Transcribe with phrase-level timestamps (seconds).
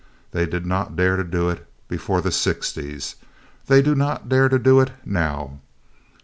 [0.31, 3.17] They did not dare to do it before the sixties.
[3.67, 5.59] They do not dare to do it now.